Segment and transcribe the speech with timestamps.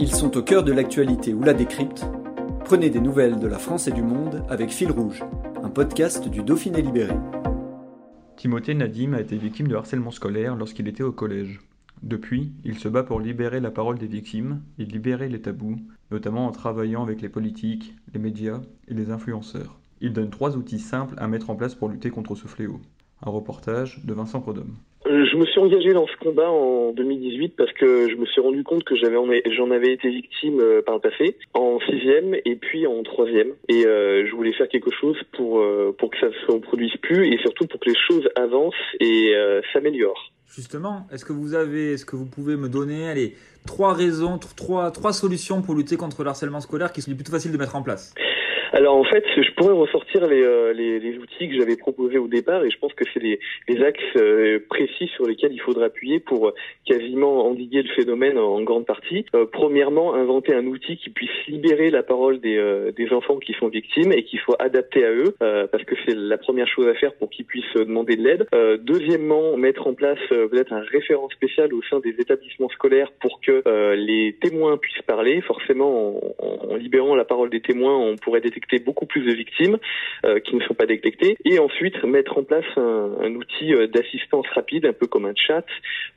[0.00, 2.06] Ils sont au cœur de l'actualité ou la décrypte.
[2.64, 5.24] Prenez des nouvelles de la France et du monde avec Fil Rouge,
[5.60, 7.14] un podcast du Dauphiné Libéré.
[8.36, 11.58] Timothée Nadim a été victime de harcèlement scolaire lorsqu'il était au collège.
[12.04, 15.80] Depuis, il se bat pour libérer la parole des victimes et libérer les tabous,
[16.12, 19.80] notamment en travaillant avec les politiques, les médias et les influenceurs.
[20.00, 22.80] Il donne trois outils simples à mettre en place pour lutter contre ce fléau.
[23.20, 24.76] Un reportage de Vincent Prodhomme.
[25.08, 28.40] Euh, Je me suis engagé dans ce combat en 2018 parce que je me suis
[28.40, 29.16] rendu compte que j'avais
[29.56, 33.86] j'en avais été victime euh, par le passé en sixième et puis en troisième et
[33.86, 35.62] euh, je voulais faire quelque chose pour
[35.98, 39.32] pour que ça se reproduise plus et surtout pour que les choses avancent et
[39.72, 40.32] s'améliorent.
[40.54, 43.34] Justement, est-ce que vous avez, est-ce que vous pouvez me donner, allez,
[43.66, 47.16] trois raisons, tr- trois, trois solutions pour lutter contre le harcèlement scolaire qui sont les
[47.16, 48.14] plutôt faciles de mettre en place?
[48.72, 52.28] Alors en fait, je pourrais ressortir les, euh, les, les outils que j'avais proposés au
[52.28, 53.38] départ et je pense que c'est les,
[53.82, 58.60] axes euh, précis sur lesquels il faudra appuyer pour euh, quasiment endiguer le phénomène en,
[58.62, 59.24] grande partie.
[59.34, 63.54] Euh, premièrement, inventer un outil qui puisse libérer la parole des, euh, des enfants qui
[63.54, 66.88] sont victimes et qui soit adapté à eux euh, parce que c'est la première chose
[66.88, 68.46] à faire pour qu'ils puissent demander de l'aide.
[68.82, 73.62] Deuxièmement, mettre en place peut-être un référent spécial au sein des établissements scolaires pour que
[73.94, 75.40] les témoins puissent parler.
[75.42, 79.32] Forcément, en, en- en libérant la parole des témoins, on pourrait détecter beaucoup plus de
[79.32, 79.78] victimes
[80.26, 81.36] euh, qui ne sont pas détectées.
[81.44, 85.34] Et ensuite, mettre en place un, un outil euh, d'assistance rapide, un peu comme un
[85.34, 85.64] chat,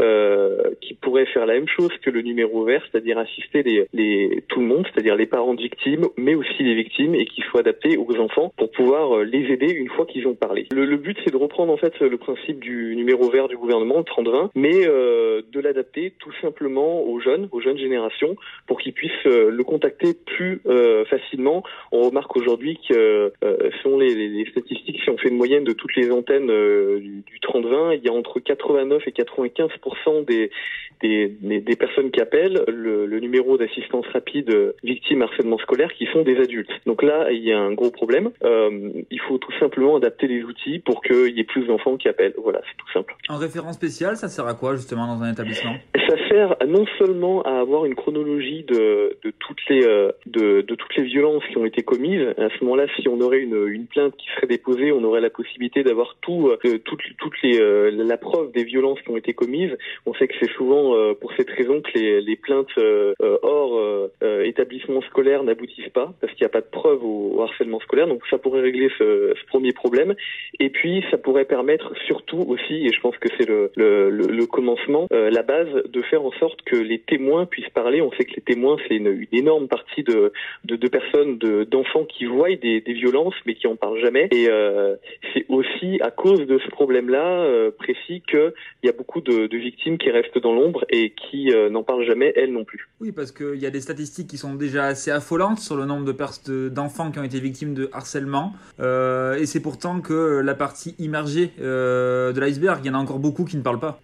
[0.01, 4.43] euh, qui pourrait faire la même chose que le numéro vert, c'est-à-dire assister les, les,
[4.47, 7.61] tout le monde, c'est-à-dire les parents de victimes, mais aussi les victimes, et qui soit
[7.61, 10.67] adapté aux enfants pour pouvoir les aider une fois qu'ils ont parlé.
[10.71, 13.97] Le, le but, c'est de reprendre en fait le principe du numéro vert du gouvernement,
[13.97, 18.35] le 30-20, mais euh, de l'adapter tout simplement aux jeunes, aux jeunes générations,
[18.67, 21.63] pour qu'ils puissent euh, le contacter plus euh, facilement.
[21.91, 25.63] On remarque aujourd'hui que euh, selon les, les- les statistiques, si on fait une moyenne
[25.63, 30.25] de toutes les antennes euh, du, du 30-20, il y a entre 89 et 95%
[30.25, 30.51] des,
[31.01, 36.05] des, des, des personnes qui appellent le, le numéro d'assistance rapide victime harcèlement scolaire qui
[36.13, 36.71] sont des adultes.
[36.85, 38.31] Donc là, il y a un gros problème.
[38.43, 42.07] Euh, il faut tout simplement adapter les outils pour qu'il y ait plus d'enfants qui
[42.07, 42.33] appellent.
[42.41, 43.15] Voilà, c'est tout simple.
[43.29, 45.75] Un référent spécial, ça sert à quoi justement dans un établissement?
[45.95, 50.75] Ça sert non seulement à avoir une chronologie de, de toutes les euh, de, de
[50.75, 52.27] toutes les violences qui ont été commises.
[52.37, 55.29] À ce moment-là, si on aurait une, une plainte qui serait déposée, on aurait la
[55.29, 59.33] possibilité d'avoir tout euh, toutes toutes les euh, la preuve des violences qui ont été
[59.33, 59.75] commises.
[60.05, 63.37] On sait que c'est souvent euh, pour cette raison que les, les plaintes euh, euh,
[63.41, 63.79] hors
[64.43, 68.07] établissement scolaire n'aboutissent pas parce qu'il n'y a pas de preuve au, au harcèlement scolaire.
[68.07, 70.15] Donc ça pourrait régler ce, ce premier problème.
[70.59, 74.45] Et puis ça pourrait permettre surtout aussi, et je pense que c'est le, le, le,
[74.45, 78.01] commencement, la base, de faire en sorte que les témoins puissent parler.
[78.01, 80.31] On sait que les témoins, c'est une, une énorme partie de,
[80.65, 84.27] de, de personnes, de- d'enfants qui voient des, des violences mais qui en parlent jamais.
[84.31, 84.95] Et euh,
[85.33, 88.51] c'est aussi à cause de ce problème-là euh, précis qu'il
[88.83, 92.05] y a beaucoup de, de victimes qui restent dans l'ombre et qui euh, n'en parlent
[92.05, 92.89] jamais, elles non plus.
[92.99, 96.05] Oui, parce qu'il y a des statistiques qui sont déjà assez affolantes sur le nombre
[96.05, 98.53] de d'enfants qui ont été victimes de harcèlement.
[98.79, 102.97] Euh, et c'est pourtant que la partie immergée euh, de l'iceberg, il y en a
[102.97, 103.99] encore beaucoup qui ne parlent pas.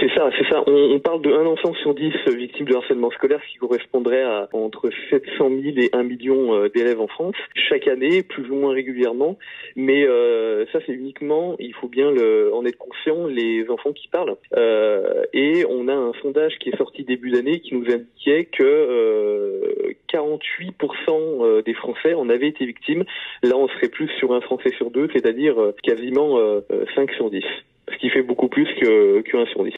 [0.00, 0.62] C'est ça, c'est ça.
[0.66, 4.48] On, parle de un enfant sur dix victime de harcèlement scolaire, ce qui correspondrait à
[4.52, 8.72] entre 700 000 et 1 million euh, d'élèves en France chaque année, plus ou moins
[8.72, 9.38] régulièrement.
[9.76, 14.36] Mais euh, ça, c'est uniquement, il faut bien en être conscient, les enfants qui parlent.
[14.56, 18.62] Euh, et on a un sondage qui est sorti début d'année qui nous indiquait que
[18.62, 23.04] euh, 48% euh, des Français en avaient été victimes.
[23.42, 26.60] Là, on serait plus sur un Français sur deux, c'est-à-dire euh, quasiment euh,
[26.94, 27.42] 5 sur 10.
[27.92, 29.77] Ce qui fait beaucoup plus que, que 1 sur 10.